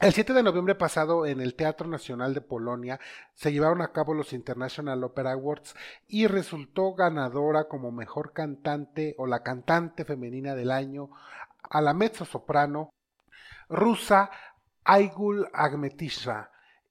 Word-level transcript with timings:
El 0.00 0.14
7 0.14 0.32
de 0.32 0.42
noviembre 0.42 0.74
pasado 0.74 1.26
en 1.26 1.42
el 1.42 1.54
Teatro 1.54 1.86
Nacional 1.86 2.32
de 2.32 2.40
Polonia 2.40 2.98
se 3.34 3.52
llevaron 3.52 3.82
a 3.82 3.92
cabo 3.92 4.14
los 4.14 4.32
International 4.32 5.04
Opera 5.04 5.32
Awards 5.32 5.76
y 6.08 6.26
resultó 6.26 6.94
ganadora 6.94 7.68
como 7.68 7.92
mejor 7.92 8.32
cantante 8.32 9.14
o 9.18 9.26
la 9.26 9.42
cantante 9.42 10.06
femenina 10.06 10.54
del 10.54 10.70
año 10.70 11.10
a 11.62 11.82
la 11.82 11.92
mezzo 11.92 12.24
soprano 12.24 12.90
rusa 13.68 14.30
Aigul 14.84 15.46
Agmetishna. 15.52 16.49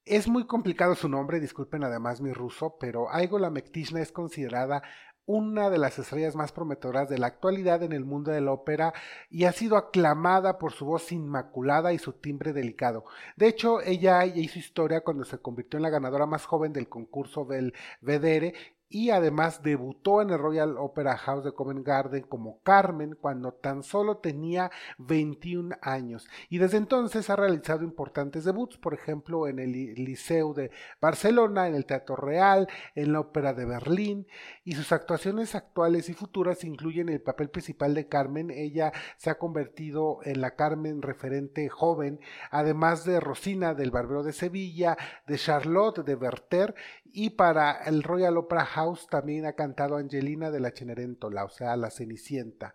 Es 0.10 0.28
muy 0.28 0.48
complicado 0.48 0.96
su 0.96 1.08
nombre, 1.08 1.40
disculpen 1.40 1.84
además 1.84 2.20
mi 2.20 2.34
ruso, 2.34 2.78
pero 2.80 3.14
Aigul 3.14 3.46
Agmetishna 3.46 4.02
es 4.02 4.12
considerada 4.12 4.82
una 5.28 5.70
de 5.70 5.78
las 5.78 6.00
estrellas 6.00 6.36
más 6.36 6.52
prometedoras 6.52 7.08
de 7.10 7.20
la 7.20 7.28
actualidad 7.28 7.84
en 7.84 7.92
el 7.92 8.06
mundo 8.06 8.32
de 8.32 8.42
la 8.42 8.52
ópera 8.52 8.92
y 9.30 9.44
ha 9.44 9.52
sido 9.52 9.78
aclamada 9.78 10.58
por 10.58 10.72
su 10.72 10.86
voz 10.86 11.12
inmaculada 11.12 11.94
y 11.94 12.00
su 12.00 12.14
timbre 12.14 12.54
delicado. 12.54 13.06
De 13.36 13.48
hecho, 13.48 13.82
ella 13.82 14.26
hizo 14.26 14.58
historia 14.58 15.02
cuando 15.02 15.26
se 15.26 15.38
convirtió 15.38 15.78
en 15.78 15.84
la 15.84 15.92
ganadora 15.92 16.26
más 16.26 16.48
joven 16.48 16.74
del 16.74 16.90
concurso 16.90 17.46
Belvedere 17.46 18.56
y 18.90 19.12
además 19.12 19.62
debutó 19.62 20.22
en 20.22 20.32
el 20.32 20.40
Royal 20.40 20.76
Opera 20.78 21.16
House 21.16 21.44
de 21.44 21.52
Covent 21.52 21.86
Garden 21.86 22.24
como 22.24 22.60
Carmen 22.64 23.16
cuando 23.20 23.54
tan 23.54 23.84
solo 23.84 24.18
tenía 24.18 24.72
21 24.98 25.78
años. 25.82 26.28
Y 26.50 26.58
desde 26.58 26.78
entonces 26.78 27.30
ha 27.30 27.36
realizado 27.36 27.84
importantes 27.84 28.44
debuts, 28.46 28.78
por 28.78 28.96
ejemplo 28.96 29.48
en 29.48 29.60
el 29.60 29.72
Liceo 29.72 30.54
de 30.54 30.72
Barcelona, 31.00 31.68
en 31.68 31.76
el 31.76 31.86
Teatro 31.86 32.16
Real, 32.16 32.68
en 32.96 33.14
la 33.14 33.20
Ópera 33.20 33.54
de 33.54 33.66
Berlín 33.66 34.28
y 34.64 34.74
sus 34.74 34.92
actuaciones 34.92 35.54
actuales 35.54 36.10
y 36.10 36.14
futuras 36.14 36.64
incluyen 36.64 37.10
el 37.10 37.22
papel 37.22 37.50
principal 37.50 37.94
de 37.94 38.08
Carmen, 38.08 38.50
ella 38.50 38.92
se 39.18 39.30
ha 39.30 39.38
convertido 39.38 40.20
en 40.24 40.42
la 40.42 40.56
Carmen 40.56 41.02
referente 41.02 41.70
joven, 41.70 42.20
además 42.50 43.06
de 43.06 43.20
Rosina 43.20 43.74
del 43.76 43.92
Barbero 43.92 44.24
de 44.24 44.34
Sevilla, 44.34 44.98
de 45.28 45.38
Charlotte 45.38 46.04
de 46.04 46.16
Werther 46.16 46.74
y 47.12 47.32
para 47.32 47.72
el 47.84 48.04
Royal 48.04 48.38
Opera 48.38 48.66
House 48.66 48.79
también 49.10 49.46
ha 49.46 49.54
cantado 49.54 49.98
Angelina 49.98 50.52
de 50.52 50.60
la 50.60 50.72
Cenerentola, 50.72 51.46
o 51.46 51.50
sea, 51.50 51.76
la 51.78 51.90
Cenicienta. 51.90 52.74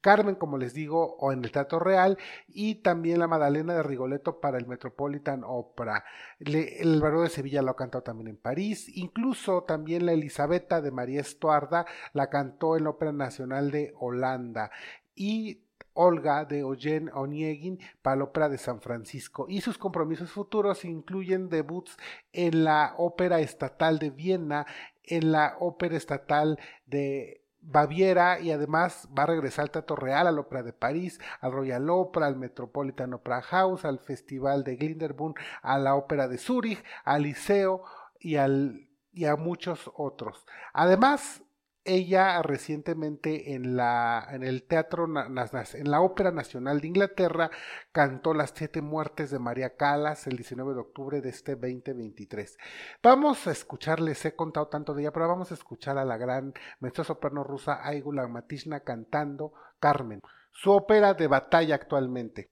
Carmen, 0.00 0.34
como 0.34 0.58
les 0.58 0.74
digo, 0.74 1.16
o 1.18 1.32
en 1.32 1.44
el 1.44 1.52
Teatro 1.52 1.78
Real, 1.78 2.18
y 2.48 2.76
también 2.76 3.18
la 3.18 3.26
Madalena 3.26 3.74
de 3.74 3.82
Rigoletto 3.82 4.40
para 4.40 4.58
el 4.58 4.66
Metropolitan 4.66 5.42
Opera. 5.44 6.04
el 6.40 7.00
Barón 7.00 7.24
de 7.24 7.30
Sevilla 7.30 7.62
lo 7.62 7.72
ha 7.72 7.76
cantado 7.76 8.02
también 8.02 8.28
en 8.28 8.36
París, 8.36 8.88
incluso 8.94 9.64
también 9.64 10.06
la 10.06 10.12
Elisabetta 10.12 10.80
de 10.80 10.90
María 10.90 11.20
Estuarda 11.20 11.86
la 12.12 12.30
cantó 12.30 12.76
en 12.76 12.84
la 12.84 12.90
Ópera 12.90 13.12
Nacional 13.12 13.70
de 13.70 13.92
Holanda. 13.98 14.70
Y 15.14 15.62
Olga 15.94 16.44
de 16.44 16.60
Eugen 16.60 17.10
Oniegin 17.12 17.78
para 18.00 18.16
la 18.16 18.24
Ópera 18.24 18.48
de 18.48 18.58
San 18.58 18.80
Francisco 18.80 19.46
y 19.48 19.60
sus 19.60 19.78
compromisos 19.78 20.30
futuros 20.30 20.84
incluyen 20.84 21.48
debuts 21.48 21.96
en 22.32 22.64
la 22.64 22.94
Ópera 22.96 23.40
Estatal 23.40 23.98
de 23.98 24.10
Viena, 24.10 24.66
en 25.04 25.32
la 25.32 25.56
Ópera 25.60 25.96
Estatal 25.96 26.58
de 26.86 27.42
Baviera 27.60 28.40
y 28.40 28.50
además 28.50 29.08
va 29.16 29.22
a 29.22 29.26
regresar 29.26 29.64
al 29.64 29.70
Teatro 29.70 29.94
Real, 29.94 30.26
a 30.26 30.32
la 30.32 30.40
Ópera 30.40 30.62
de 30.62 30.72
París, 30.72 31.20
al 31.40 31.52
Royal 31.52 31.88
Opera, 31.90 32.26
al 32.26 32.36
Metropolitan 32.36 33.14
Opera 33.14 33.40
House, 33.40 33.84
al 33.84 34.00
Festival 34.00 34.64
de 34.64 34.76
Glinderbund, 34.76 35.36
a 35.62 35.78
la 35.78 35.94
Ópera 35.94 36.26
de 36.26 36.38
Zúrich, 36.38 36.82
al 37.04 37.22
Liceo 37.22 37.84
y, 38.18 38.36
al, 38.36 38.88
y 39.12 39.26
a 39.26 39.36
muchos 39.36 39.90
otros. 39.94 40.44
Además, 40.72 41.42
ella 41.84 42.40
recientemente 42.42 43.54
en 43.54 43.76
la 43.76 44.26
en 44.30 44.44
el 44.44 44.62
teatro 44.62 45.06
en 45.06 45.90
la 45.90 46.00
ópera 46.00 46.30
nacional 46.30 46.80
de 46.80 46.86
Inglaterra 46.86 47.50
cantó 47.90 48.34
las 48.34 48.52
siete 48.54 48.80
muertes 48.80 49.30
de 49.30 49.40
María 49.40 49.76
Calas 49.76 50.26
el 50.26 50.36
19 50.36 50.74
de 50.74 50.80
octubre 50.80 51.20
de 51.20 51.30
este 51.30 51.56
2023 51.56 52.56
vamos 53.02 53.46
a 53.46 53.50
escucharles 53.50 54.24
he 54.24 54.36
contado 54.36 54.68
tanto 54.68 54.94
de 54.94 55.02
ella 55.02 55.12
pero 55.12 55.26
vamos 55.26 55.50
a 55.50 55.54
escuchar 55.54 55.98
a 55.98 56.04
la 56.04 56.16
gran 56.16 56.54
maestra 56.78 57.02
soprano 57.02 57.42
rusa 57.42 57.84
Aigula 57.84 58.28
Matishna 58.28 58.80
cantando 58.80 59.52
Carmen 59.80 60.22
su 60.52 60.70
ópera 60.70 61.14
de 61.14 61.26
batalla 61.26 61.74
actualmente 61.74 62.51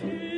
Thank 0.00 0.22
you. 0.22 0.37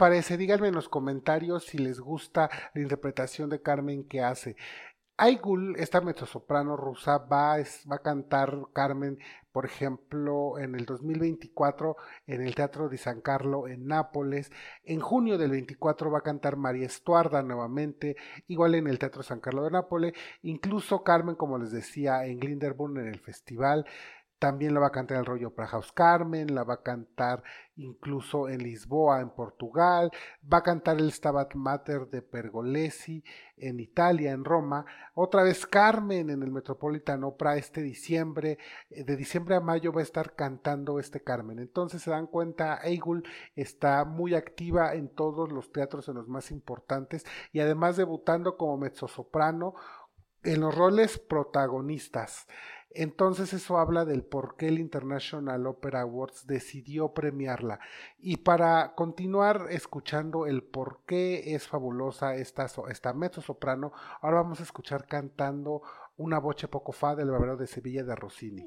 Parece? 0.00 0.38
Díganme 0.38 0.68
en 0.68 0.74
los 0.74 0.88
comentarios 0.88 1.66
si 1.66 1.76
les 1.76 2.00
gusta 2.00 2.48
la 2.72 2.80
interpretación 2.80 3.50
de 3.50 3.60
Carmen 3.60 4.04
que 4.04 4.22
hace. 4.22 4.56
Aigul, 5.18 5.76
esta 5.76 6.00
mezzosoprano 6.00 6.74
rusa, 6.78 7.18
va, 7.18 7.58
va 7.58 7.96
a 7.96 8.02
cantar 8.02 8.68
Carmen, 8.72 9.18
por 9.52 9.66
ejemplo, 9.66 10.58
en 10.58 10.74
el 10.74 10.86
2024 10.86 11.96
en 12.26 12.40
el 12.40 12.54
Teatro 12.54 12.88
de 12.88 12.96
San 12.96 13.20
Carlo 13.20 13.68
en 13.68 13.86
Nápoles. 13.86 14.50
En 14.84 15.00
junio 15.00 15.36
del 15.36 15.50
24 15.50 16.10
va 16.10 16.20
a 16.20 16.22
cantar 16.22 16.56
María 16.56 16.86
Estuarda 16.86 17.42
nuevamente, 17.42 18.16
igual 18.48 18.76
en 18.76 18.86
el 18.86 18.98
Teatro 18.98 19.22
San 19.22 19.40
Carlo 19.40 19.64
de 19.64 19.70
Nápoles. 19.70 20.14
Incluso 20.40 21.04
Carmen, 21.04 21.34
como 21.34 21.58
les 21.58 21.72
decía, 21.72 22.24
en 22.24 22.40
Glinderburn 22.40 22.96
en 22.96 23.08
el 23.08 23.20
festival. 23.20 23.84
También 24.40 24.72
la 24.72 24.80
va 24.80 24.86
a 24.86 24.90
cantar 24.90 25.18
el 25.18 25.26
rollo 25.26 25.54
Prahaus 25.54 25.92
Carmen, 25.92 26.54
la 26.54 26.64
va 26.64 26.74
a 26.74 26.82
cantar 26.82 27.42
incluso 27.76 28.48
en 28.48 28.62
Lisboa, 28.62 29.20
en 29.20 29.28
Portugal, 29.28 30.10
va 30.50 30.58
a 30.58 30.62
cantar 30.62 30.98
el 30.98 31.12
Stabat 31.12 31.54
Mater 31.56 32.08
de 32.08 32.22
Pergolesi 32.22 33.22
en 33.58 33.80
Italia, 33.80 34.32
en 34.32 34.42
Roma, 34.42 34.86
otra 35.12 35.42
vez 35.42 35.66
Carmen 35.66 36.30
en 36.30 36.42
el 36.42 36.50
Metropolitan 36.50 37.22
Opera 37.22 37.56
este 37.58 37.82
diciembre, 37.82 38.56
eh, 38.88 39.04
de 39.04 39.14
diciembre 39.14 39.56
a 39.56 39.60
mayo 39.60 39.92
va 39.92 40.00
a 40.00 40.04
estar 40.04 40.34
cantando 40.34 40.98
este 40.98 41.22
Carmen. 41.22 41.58
Entonces 41.58 42.00
se 42.00 42.10
dan 42.10 42.26
cuenta, 42.26 42.80
Eigul 42.82 43.22
está 43.54 44.06
muy 44.06 44.34
activa 44.34 44.94
en 44.94 45.10
todos 45.10 45.52
los 45.52 45.70
teatros, 45.70 46.08
en 46.08 46.14
los 46.14 46.28
más 46.28 46.50
importantes, 46.50 47.26
y 47.52 47.60
además 47.60 47.98
debutando 47.98 48.56
como 48.56 48.78
mezzosoprano 48.78 49.74
en 50.42 50.60
los 50.60 50.74
roles 50.74 51.18
protagonistas. 51.18 52.46
Entonces 52.92 53.52
eso 53.52 53.78
habla 53.78 54.04
del 54.04 54.24
por 54.24 54.56
qué 54.56 54.68
el 54.68 54.80
International 54.80 55.66
Opera 55.66 56.00
Awards 56.00 56.46
decidió 56.46 57.14
premiarla. 57.14 57.78
Y 58.18 58.38
para 58.38 58.94
continuar 58.94 59.66
escuchando 59.70 60.46
el 60.46 60.62
por 60.62 61.00
qué 61.06 61.54
es 61.54 61.68
fabulosa 61.68 62.34
esta, 62.34 62.66
esta 62.88 63.12
mezzo 63.12 63.42
soprano, 63.42 63.92
ahora 64.20 64.42
vamos 64.42 64.60
a 64.60 64.64
escuchar 64.64 65.06
cantando 65.06 65.82
una 66.16 66.38
voce 66.38 66.68
poco 66.68 66.92
fa 66.92 67.14
del 67.14 67.30
barbero 67.30 67.56
de 67.56 67.66
Sevilla 67.66 68.02
de 68.02 68.16
Rossini. 68.16 68.66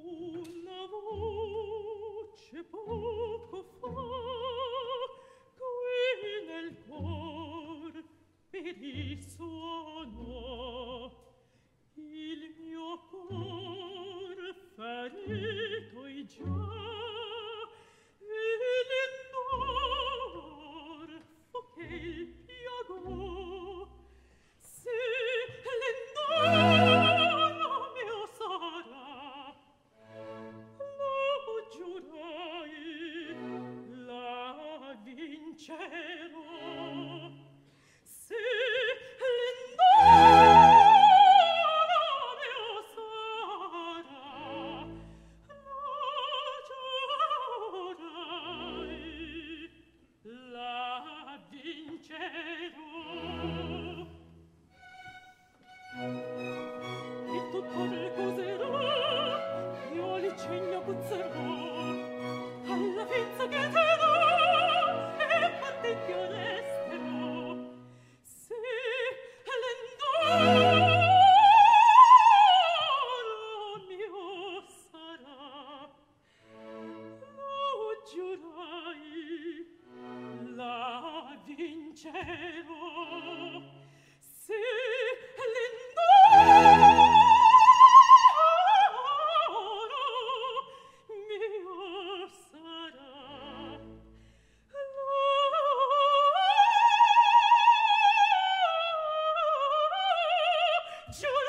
Sure. 101.14 101.43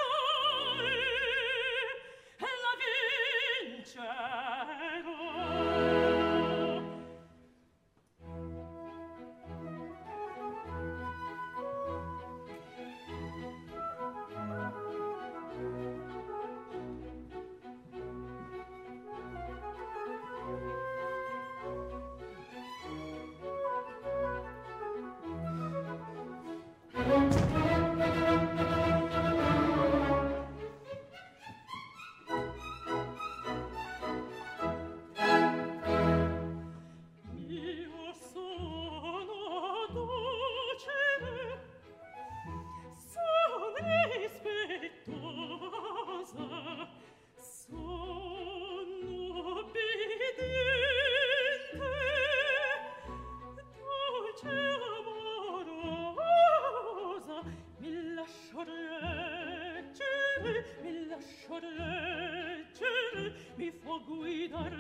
guidar 63.99 64.73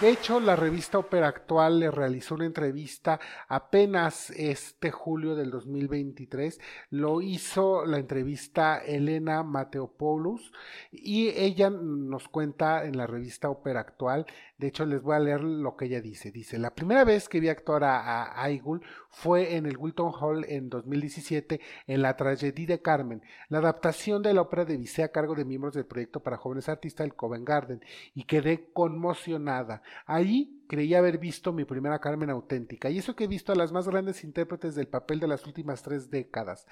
De 0.00 0.10
hecho, 0.10 0.40
la 0.40 0.56
revista 0.56 0.98
Ópera 0.98 1.28
Actual 1.28 1.78
le 1.78 1.88
realizó 1.88 2.34
una 2.34 2.46
entrevista 2.46 3.20
apenas 3.48 4.30
este 4.30 4.90
julio 4.90 5.36
del 5.36 5.52
2023. 5.52 6.60
Lo 6.90 7.22
hizo 7.22 7.86
la 7.86 7.98
entrevista 7.98 8.78
Elena 8.78 9.44
Mateopoulos 9.44 10.52
y 10.90 11.28
ella 11.28 11.70
nos 11.70 12.28
cuenta 12.28 12.84
en 12.84 12.96
la 12.96 13.06
revista 13.06 13.48
Ópera 13.48 13.80
Actual. 13.80 14.26
De 14.58 14.66
hecho, 14.66 14.84
les 14.84 15.00
voy 15.00 15.14
a 15.14 15.20
leer 15.20 15.42
lo 15.42 15.76
que 15.76 15.84
ella 15.84 16.00
dice. 16.00 16.32
Dice, 16.32 16.58
la 16.58 16.74
primera 16.74 17.04
vez 17.04 17.28
que 17.28 17.38
vi 17.38 17.48
actuar 17.48 17.84
a, 17.84 18.42
Aigul 18.42 18.82
fue 19.14 19.56
en 19.56 19.66
el 19.66 19.76
Wilton 19.76 20.12
Hall 20.20 20.44
en 20.48 20.68
2017 20.68 21.60
en 21.86 22.02
la 22.02 22.16
tragedia 22.16 22.66
de 22.66 22.82
Carmen, 22.82 23.22
la 23.48 23.58
adaptación 23.58 24.22
de 24.22 24.34
la 24.34 24.42
ópera 24.42 24.64
de 24.64 24.76
Bizet 24.76 25.04
a 25.04 25.12
cargo 25.12 25.34
de 25.34 25.44
miembros 25.44 25.74
del 25.74 25.86
proyecto 25.86 26.20
para 26.20 26.36
jóvenes 26.36 26.68
artistas 26.68 27.04
del 27.04 27.14
Covent 27.14 27.46
Garden 27.46 27.80
y 28.14 28.24
quedé 28.24 28.70
conmocionada. 28.72 29.82
Ahí 30.04 30.63
creí 30.66 30.94
haber 30.94 31.18
visto 31.18 31.52
mi 31.52 31.64
primera 31.64 31.98
Carmen 31.98 32.30
auténtica, 32.30 32.90
y 32.90 32.98
eso 32.98 33.14
que 33.14 33.24
he 33.24 33.28
visto 33.28 33.52
a 33.52 33.56
las 33.56 33.72
más 33.72 33.88
grandes 33.88 34.24
intérpretes 34.24 34.74
del 34.74 34.88
papel 34.88 35.20
de 35.20 35.28
las 35.28 35.46
últimas 35.46 35.82
tres 35.82 36.10
décadas. 36.10 36.66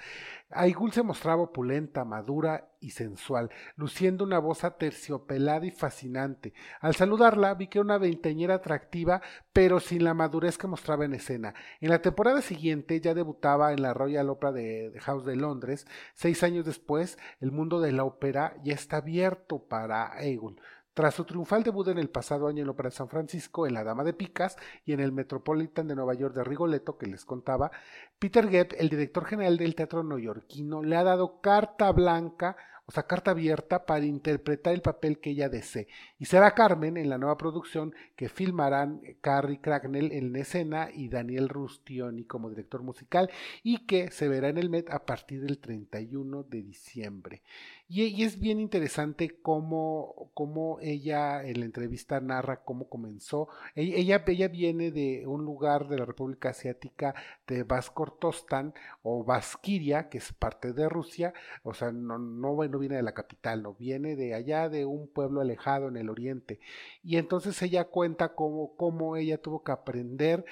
Aigul 0.49 0.91
se 0.91 1.03
mostraba 1.03 1.43
opulenta, 1.43 2.05
madura 2.05 2.69
y 2.79 2.91
sensual, 2.91 3.49
luciendo 3.75 4.23
una 4.23 4.39
voz 4.39 4.63
aterciopelada 4.63 5.65
y 5.65 5.71
fascinante. 5.71 6.53
Al 6.81 6.95
saludarla 6.95 7.53
vi 7.53 7.67
que 7.67 7.79
era 7.79 7.85
una 7.85 7.97
veinteñera 7.97 8.55
atractiva, 8.55 9.21
pero 9.53 9.79
sin 9.79 10.03
la 10.03 10.13
madurez 10.13 10.57
que 10.57 10.67
mostraba 10.67 11.05
en 11.05 11.13
escena. 11.13 11.53
En 11.79 11.89
la 11.89 12.01
temporada 12.01 12.41
siguiente 12.41 12.99
ya 12.99 13.13
debutaba 13.13 13.73
en 13.73 13.81
la 13.81 13.93
Royal 13.93 14.29
Opera 14.29 14.51
de, 14.51 14.93
House 15.01 15.25
de 15.25 15.35
Londres. 15.35 15.87
Seis 16.13 16.43
años 16.43 16.65
después, 16.65 17.17
el 17.39 17.51
mundo 17.51 17.79
de 17.79 17.91
la 17.91 18.03
ópera 18.03 18.55
ya 18.63 18.73
está 18.73 18.97
abierto 18.97 19.59
para 19.67 20.13
Aigul. 20.13 20.59
Tras 20.93 21.15
su 21.15 21.25
triunfal 21.25 21.63
debut 21.63 21.87
en 21.87 21.97
el 21.97 22.09
pasado 22.09 22.47
año 22.47 22.59
en 22.59 22.67
la 22.67 22.73
Ópera 22.73 22.89
de 22.89 22.95
San 22.95 23.09
Francisco, 23.09 23.65
en 23.65 23.73
La 23.73 23.83
Dama 23.83 24.03
de 24.03 24.13
Picas 24.13 24.57
y 24.85 24.93
en 24.93 24.99
el 24.99 25.11
Metropolitan 25.11 25.87
de 25.87 25.95
Nueva 25.95 26.13
York 26.13 26.35
de 26.35 26.43
Rigoletto, 26.43 26.99
que 26.99 27.07
les 27.07 27.25
contaba, 27.25 27.71
Peter 28.19 28.47
Gett, 28.47 28.75
el 28.77 28.89
director 28.89 29.25
general 29.25 29.57
del 29.57 29.73
teatro 29.73 30.03
neoyorquino, 30.03 30.83
le 30.83 30.95
ha 30.95 31.03
dado 31.03 31.41
carta 31.41 31.91
blanca, 31.91 32.55
o 32.85 32.91
sea, 32.91 33.07
carta 33.07 33.31
abierta 33.31 33.87
para 33.87 34.05
interpretar 34.05 34.73
el 34.73 34.83
papel 34.83 35.19
que 35.19 35.31
ella 35.31 35.49
desee. 35.49 35.87
Y 36.19 36.25
será 36.25 36.53
Carmen 36.53 36.97
en 36.97 37.09
la 37.09 37.17
nueva 37.17 37.37
producción 37.37 37.95
que 38.15 38.29
filmarán 38.29 39.01
Carrie 39.21 39.61
Cracknell 39.61 40.11
en 40.11 40.35
escena 40.35 40.89
y 40.93 41.09
Daniel 41.09 41.49
Rustioni 41.49 42.25
como 42.25 42.49
director 42.49 42.83
musical 42.83 43.31
y 43.63 43.87
que 43.87 44.11
se 44.11 44.27
verá 44.27 44.49
en 44.49 44.59
el 44.59 44.69
Met 44.69 44.91
a 44.91 45.05
partir 45.05 45.41
del 45.41 45.57
31 45.57 46.43
de 46.43 46.61
diciembre. 46.61 47.41
Y, 47.89 48.23
es 48.23 48.39
bien 48.39 48.59
interesante 48.59 49.37
cómo, 49.41 50.31
cómo, 50.33 50.79
ella 50.81 51.43
en 51.43 51.59
la 51.59 51.65
entrevista 51.65 52.19
narra 52.21 52.63
cómo 52.63 52.89
comenzó. 52.89 53.49
E, 53.75 53.83
ella, 53.99 54.23
ella, 54.25 54.47
viene 54.47 54.91
de 54.91 55.27
un 55.27 55.43
lugar 55.45 55.87
de 55.87 55.99
la 55.99 56.05
República 56.05 56.49
Asiática 56.49 57.13
de 57.45 57.63
Baskortostan 57.63 58.73
o 59.03 59.23
Baskiria, 59.23 60.09
que 60.09 60.17
es 60.17 60.33
parte 60.33 60.73
de 60.73 60.89
Rusia, 60.89 61.33
o 61.63 61.73
sea, 61.73 61.91
no, 61.91 62.17
no, 62.17 62.55
no 62.55 62.79
viene 62.79 62.95
de 62.95 63.03
la 63.03 63.13
capital, 63.13 63.61
no 63.61 63.73
viene 63.75 64.15
de 64.15 64.33
allá 64.33 64.69
de 64.69 64.85
un 64.85 65.07
pueblo 65.07 65.41
alejado 65.41 65.87
en 65.89 65.97
el 65.97 66.09
oriente. 66.09 66.59
Y 67.03 67.17
entonces 67.17 67.61
ella 67.61 67.85
cuenta 67.85 68.33
cómo, 68.33 68.75
cómo 68.75 69.17
ella 69.17 69.37
tuvo 69.37 69.63
que 69.63 69.71
aprender 69.71 70.45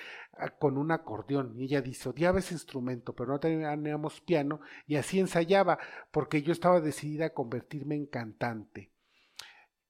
con 0.60 0.78
un 0.78 0.92
acordeón. 0.92 1.54
Y 1.56 1.64
ella 1.64 1.82
dice, 1.82 2.10
odiaba 2.10 2.40
ese 2.40 2.54
instrumento, 2.54 3.14
pero 3.14 3.32
no 3.32 3.40
teníamos 3.40 4.22
piano, 4.22 4.62
y 4.88 4.96
así 4.96 5.20
ensayaba, 5.20 5.80
porque 6.12 6.42
yo 6.42 6.52
estaba 6.52 6.82
decidida 6.82 7.28
a 7.28 7.34
convertirme 7.34 7.96
en 7.96 8.06
cantante. 8.06 8.92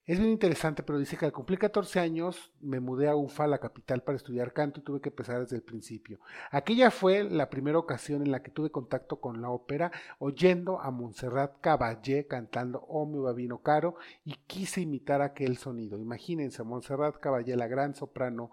Es 0.03 0.17
bien 0.17 0.31
interesante, 0.31 0.81
pero 0.81 0.97
dice 0.97 1.15
que 1.15 1.25
al 1.25 1.31
cumplir 1.31 1.59
14 1.59 1.99
años 1.99 2.51
me 2.59 2.79
mudé 2.79 3.07
a 3.07 3.15
UFA, 3.15 3.45
la 3.45 3.59
capital, 3.59 4.01
para 4.01 4.15
estudiar 4.15 4.51
canto 4.51 4.79
y 4.79 4.83
tuve 4.83 4.99
que 4.99 5.09
empezar 5.09 5.39
desde 5.39 5.55
el 5.55 5.61
principio. 5.61 6.19
Aquella 6.49 6.89
fue 6.89 7.23
la 7.23 7.51
primera 7.51 7.77
ocasión 7.77 8.23
en 8.23 8.31
la 8.31 8.41
que 8.41 8.49
tuve 8.49 8.71
contacto 8.71 9.21
con 9.21 9.41
la 9.41 9.51
ópera, 9.51 9.91
oyendo 10.17 10.81
a 10.81 10.89
Montserrat 10.89 11.61
Caballé 11.61 12.25
cantando 12.25 12.83
Oh 12.89 13.05
mi 13.05 13.19
babino 13.19 13.59
caro 13.59 13.95
y 14.25 14.33
quise 14.47 14.81
imitar 14.81 15.21
aquel 15.21 15.57
sonido. 15.57 15.99
Imagínense, 15.99 16.63
Montserrat 16.63 17.17
Caballé, 17.19 17.55
la 17.55 17.67
gran 17.67 17.93
soprano 17.93 18.49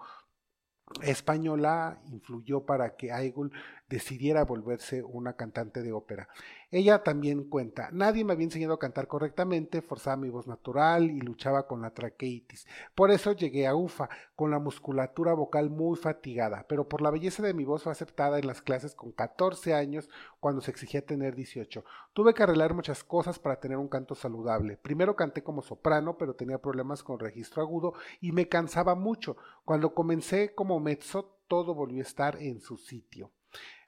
española 1.02 2.00
influyó 2.10 2.64
para 2.64 2.96
que 2.96 3.12
Aigul 3.12 3.52
decidiera 3.88 4.44
volverse 4.44 5.02
una 5.02 5.34
cantante 5.34 5.82
de 5.82 5.92
ópera. 5.92 6.28
Ella 6.70 7.02
también 7.02 7.44
cuenta, 7.44 7.88
nadie 7.92 8.26
me 8.26 8.34
había 8.34 8.44
enseñado 8.44 8.74
a 8.74 8.78
cantar 8.78 9.08
correctamente, 9.08 9.80
forzaba 9.80 10.18
mi 10.18 10.28
voz 10.28 10.46
natural 10.46 11.10
y 11.10 11.18
luchaba 11.18 11.66
con 11.66 11.80
la 11.80 11.94
traqueitis. 11.94 12.66
Por 12.94 13.10
eso 13.10 13.32
llegué 13.32 13.66
a 13.66 13.74
UFA, 13.74 14.10
con 14.36 14.50
la 14.50 14.58
musculatura 14.58 15.32
vocal 15.32 15.70
muy 15.70 15.96
fatigada, 15.96 16.66
pero 16.68 16.86
por 16.86 17.00
la 17.00 17.10
belleza 17.10 17.42
de 17.42 17.54
mi 17.54 17.64
voz 17.64 17.84
fue 17.84 17.92
aceptada 17.92 18.38
en 18.38 18.46
las 18.46 18.60
clases 18.60 18.94
con 18.94 19.12
14 19.12 19.72
años 19.72 20.10
cuando 20.40 20.60
se 20.60 20.70
exigía 20.70 21.06
tener 21.06 21.34
18. 21.34 21.82
Tuve 22.12 22.34
que 22.34 22.42
arreglar 22.42 22.74
muchas 22.74 23.02
cosas 23.02 23.38
para 23.38 23.60
tener 23.60 23.78
un 23.78 23.88
canto 23.88 24.14
saludable. 24.14 24.76
Primero 24.76 25.16
canté 25.16 25.42
como 25.42 25.62
soprano, 25.62 26.18
pero 26.18 26.34
tenía 26.34 26.58
problemas 26.58 27.02
con 27.02 27.18
registro 27.18 27.62
agudo 27.62 27.94
y 28.20 28.32
me 28.32 28.46
cansaba 28.46 28.94
mucho. 28.94 29.38
Cuando 29.64 29.94
comencé 29.94 30.54
como 30.54 30.80
mezzo, 30.80 31.34
todo 31.48 31.74
volvió 31.74 32.00
a 32.00 32.06
estar 32.06 32.36
en 32.42 32.60
su 32.60 32.76
sitio. 32.76 33.30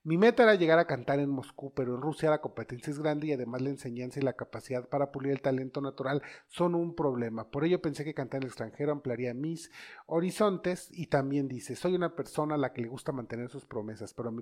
Mi 0.02 0.16
meta 0.16 0.45
era 0.45 0.54
llegar 0.54 0.78
a 0.78 0.87
cantar 0.87 1.21
en 1.21 1.28
Moscú, 1.28 1.75
pero 1.75 1.95
en 1.95 2.00
Rusia 2.00 2.30
la 2.30 2.40
competencia 2.40 2.90
es 2.90 2.99
grande 2.99 3.26
y 3.26 3.33
además 3.33 3.61
la 3.61 3.69
enseñanza 3.69 4.19
y 4.19 4.23
la 4.23 4.33
capacidad 4.33 4.88
para 4.88 5.12
pulir 5.12 5.30
el 5.30 5.42
talento 5.42 5.83
natural 5.83 6.23
son 6.49 6.75
un 6.75 6.95
problema. 6.95 7.50
Por 7.50 7.66
ello 7.66 7.83
pensé 7.83 8.02
que 8.02 8.14
cantar 8.14 8.38
en 8.38 8.45
el 8.45 8.49
extranjero 8.49 8.92
ampliaría 8.92 9.35
mis 9.35 9.71
horizontes 10.07 10.88
y 10.90 11.09
también 11.09 11.49
dice, 11.49 11.76
soy 11.76 11.95
una 11.95 12.16
persona 12.16 12.54
a 12.54 12.59
la 12.59 12.73
que 12.73 12.80
le 12.80 12.88
gusta 12.88 13.12
mantener 13.12 13.50
sus 13.50 13.66
promesas, 13.66 14.14
pero 14.14 14.33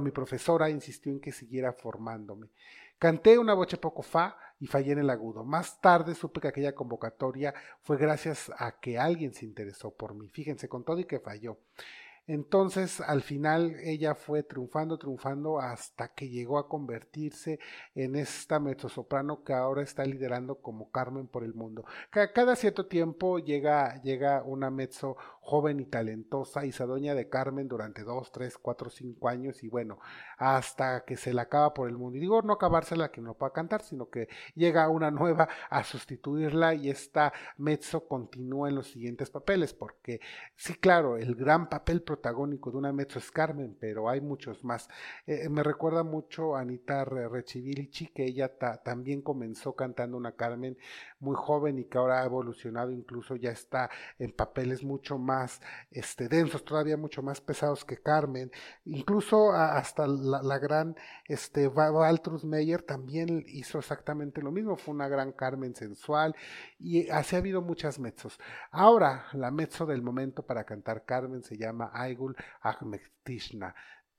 mi, 0.00 0.10
profesora 0.12 0.70
insistió 0.70 1.10
en 1.10 1.20
que 1.20 1.32
siguiera 1.32 1.72
formándome. 1.72 2.50
Canté 3.00 3.40
una 3.40 3.54
boche 3.54 3.76
poco 3.76 4.02
fa 4.02 4.36
y 4.60 4.68
fallé 4.68 4.92
en 4.92 5.00
el 5.00 5.10
agudo. 5.10 5.42
Más 5.42 5.80
tarde 5.80 6.14
supe 6.14 6.40
que 6.40 6.46
aquella 6.46 6.76
convocatoria 6.76 7.54
fue 7.82 7.96
gracias 7.96 8.52
a 8.56 8.78
que 8.78 8.98
alguien 8.98 9.34
se 9.34 9.46
interesó 9.46 9.90
por 9.90 10.14
mí. 10.14 10.28
Fíjense, 10.28 10.68
con 10.68 10.84
todo 10.84 11.00
y 11.00 11.06
que 11.06 11.18
falló. 11.18 11.58
Entonces, 12.32 13.00
al 13.00 13.22
final, 13.22 13.74
ella 13.82 14.14
fue 14.14 14.44
triunfando, 14.44 14.98
triunfando 14.98 15.58
hasta 15.58 16.14
que 16.14 16.28
llegó 16.28 16.58
a 16.58 16.68
convertirse 16.68 17.58
en 17.96 18.14
esta 18.14 18.60
mezzosoprano 18.60 19.42
que 19.42 19.52
ahora 19.52 19.82
está 19.82 20.04
liderando 20.04 20.60
como 20.60 20.92
Carmen 20.92 21.26
por 21.26 21.42
el 21.42 21.54
mundo. 21.54 21.84
Cada 22.10 22.54
cierto 22.54 22.86
tiempo 22.86 23.40
llega, 23.40 24.00
llega 24.02 24.44
una 24.44 24.70
mezzo 24.70 25.16
joven 25.40 25.80
y 25.80 25.86
talentosa 25.86 26.64
y 26.64 26.70
se 26.70 26.84
adueña 26.84 27.16
de 27.16 27.28
Carmen 27.28 27.66
durante 27.66 28.04
dos, 28.04 28.30
tres, 28.30 28.56
cuatro, 28.56 28.90
cinco 28.90 29.28
años 29.28 29.64
y 29.64 29.68
bueno, 29.68 29.98
hasta 30.38 31.04
que 31.04 31.16
se 31.16 31.34
la 31.34 31.42
acaba 31.42 31.74
por 31.74 31.88
el 31.88 31.96
mundo. 31.96 32.16
Y 32.16 32.20
digo 32.20 32.42
no 32.42 32.52
acabársela 32.52 33.10
que 33.10 33.20
no 33.20 33.34
pueda 33.34 33.52
cantar, 33.52 33.82
sino 33.82 34.08
que 34.08 34.28
llega 34.54 34.88
una 34.88 35.10
nueva 35.10 35.48
a 35.68 35.82
sustituirla 35.82 36.74
y 36.74 36.90
esta 36.90 37.32
mezzo 37.56 38.06
continúa 38.06 38.68
en 38.68 38.76
los 38.76 38.86
siguientes 38.86 39.30
papeles, 39.30 39.74
porque 39.74 40.20
sí, 40.54 40.74
claro, 40.74 41.16
el 41.16 41.34
gran 41.34 41.68
papel 41.68 42.02
protagónico 42.20 42.70
de 42.70 42.76
una 42.76 42.92
mezzo 42.92 43.18
es 43.18 43.30
Carmen, 43.30 43.76
pero 43.80 44.10
hay 44.10 44.20
muchos 44.20 44.62
más. 44.62 44.88
Eh, 45.26 45.48
me 45.48 45.62
recuerda 45.62 46.02
mucho 46.04 46.54
a 46.54 46.60
Anita 46.60 47.04
Rechivilici, 47.04 48.08
que 48.08 48.24
ella 48.24 48.58
también 48.84 49.22
comenzó 49.22 49.74
cantando 49.74 50.18
una 50.18 50.32
Carmen 50.32 50.76
muy 51.20 51.36
joven 51.36 51.78
y 51.78 51.84
que 51.84 51.98
ahora 51.98 52.22
ha 52.22 52.24
evolucionado, 52.24 52.90
incluso 52.90 53.36
ya 53.36 53.50
está 53.50 53.90
en 54.18 54.32
papeles 54.32 54.82
mucho 54.82 55.18
más 55.18 55.60
este, 55.90 56.28
densos, 56.28 56.64
todavía 56.64 56.96
mucho 56.96 57.22
más 57.22 57.40
pesados 57.40 57.84
que 57.84 57.98
Carmen. 57.98 58.50
Incluso 58.84 59.52
hasta 59.52 60.06
la, 60.06 60.58
gran 60.58 60.96
este, 61.26 61.68
Valtrus 61.68 62.44
Meyer 62.44 62.82
también 62.82 63.44
hizo 63.46 63.78
exactamente 63.78 64.42
lo 64.42 64.50
mismo, 64.50 64.76
fue 64.76 64.94
una 64.94 65.08
gran 65.08 65.32
Carmen 65.32 65.74
sensual 65.74 66.34
y 66.78 67.08
así 67.10 67.36
ha 67.36 67.38
habido 67.38 67.62
muchas 67.62 67.98
mezzos. 67.98 68.38
Ahora, 68.70 69.26
la 69.32 69.50
mezzo 69.50 69.86
del 69.86 70.02
momento 70.02 70.44
para 70.44 70.64
cantar 70.64 71.04
Carmen 71.04 71.42
se 71.42 71.56
llama 71.56 71.90
Aigul 71.92 72.36
Ahmedtishna 72.62 73.74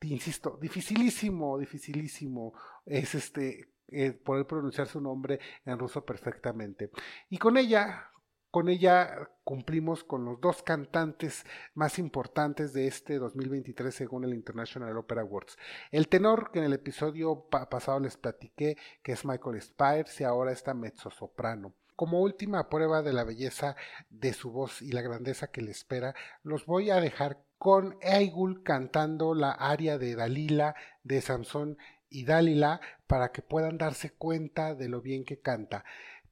insisto, 0.07 0.57
dificilísimo, 0.59 1.57
dificilísimo 1.57 2.53
es 2.85 3.15
este 3.15 3.70
eh, 3.91 4.13
poder 4.13 4.47
pronunciar 4.47 4.87
su 4.87 5.01
nombre 5.01 5.39
en 5.65 5.77
ruso 5.77 6.05
perfectamente. 6.05 6.91
Y 7.29 7.37
con 7.37 7.57
ella, 7.57 8.09
con 8.49 8.69
ella 8.69 9.29
cumplimos 9.43 10.03
con 10.03 10.25
los 10.25 10.39
dos 10.39 10.63
cantantes 10.63 11.45
más 11.73 11.99
importantes 11.99 12.73
de 12.73 12.87
este 12.87 13.17
2023 13.17 13.93
según 13.93 14.23
el 14.23 14.33
International 14.33 14.95
Opera 14.97 15.21
Awards. 15.21 15.57
El 15.91 16.07
tenor 16.07 16.51
que 16.51 16.59
en 16.59 16.65
el 16.65 16.73
episodio 16.73 17.47
pasado 17.49 17.99
les 17.99 18.17
platiqué, 18.17 18.77
que 19.03 19.11
es 19.11 19.25
Michael 19.25 19.61
Spires 19.61 20.19
y 20.21 20.23
ahora 20.23 20.51
está 20.51 20.73
mezzo-soprano. 20.73 21.73
Como 21.95 22.21
última 22.21 22.67
prueba 22.69 23.01
de 23.01 23.13
la 23.13 23.23
belleza 23.23 23.75
de 24.09 24.33
su 24.33 24.51
voz 24.51 24.81
y 24.81 24.91
la 24.91 25.01
grandeza 25.01 25.47
que 25.47 25.61
le 25.61 25.71
espera, 25.71 26.15
los 26.41 26.65
voy 26.65 26.89
a 26.89 26.95
dejar 26.95 27.43
con 27.57 27.95
Eigul 28.01 28.63
cantando 28.63 29.35
la 29.35 29.51
aria 29.51 29.99
de 29.99 30.15
Dalila 30.15 30.75
de 31.03 31.21
Samson 31.21 31.77
y 32.11 32.25
Dalila 32.25 32.79
para 33.07 33.31
que 33.31 33.41
puedan 33.41 33.79
darse 33.79 34.11
cuenta 34.11 34.75
de 34.75 34.89
lo 34.89 35.01
bien 35.01 35.25
que 35.25 35.39
canta. 35.39 35.83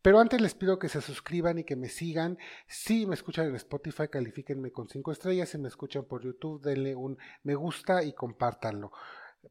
Pero 0.02 0.20
antes 0.20 0.40
les 0.40 0.54
pido 0.54 0.80
que 0.80 0.88
se 0.88 1.02
suscriban 1.02 1.60
y 1.60 1.64
que 1.64 1.76
me 1.76 1.90
sigan. 1.90 2.38
Si 2.68 3.06
me 3.06 3.16
escuchan 3.16 3.48
en 3.48 3.56
Spotify, 3.56 4.08
califíquenme 4.10 4.72
con 4.72 4.88
5 4.88 5.12
estrellas. 5.12 5.50
Si 5.50 5.58
me 5.58 5.68
escuchan 5.68 6.06
por 6.06 6.24
YouTube, 6.24 6.62
denle 6.62 6.96
un 6.96 7.18
me 7.44 7.56
gusta 7.56 8.04
y 8.04 8.14
compártanlo. 8.14 8.92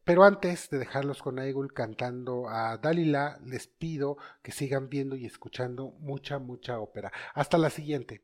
Pero 0.05 0.25
antes 0.25 0.71
de 0.71 0.79
dejarlos 0.79 1.23
con 1.23 1.39
Eigul 1.39 1.73
cantando 1.73 2.49
a 2.49 2.77
Dalila, 2.79 3.39
les 3.45 3.67
pido 3.67 4.17
que 4.43 4.53
sigan 4.53 4.89
viendo 4.89 5.17
y 5.17 5.27
escuchando 5.27 5.93
mucha, 5.99 6.39
mucha 6.39 6.79
ópera. 6.79 7.13
Hasta 7.35 7.59
la 7.59 7.71
siguiente. 7.71 8.23